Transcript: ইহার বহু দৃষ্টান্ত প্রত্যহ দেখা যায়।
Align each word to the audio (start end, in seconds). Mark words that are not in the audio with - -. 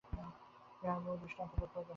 ইহার 0.81 0.99
বহু 0.99 1.15
দৃষ্টান্ত 1.17 1.51
প্রত্যহ 1.51 1.61
দেখা 1.61 1.79
যায়। 1.79 1.89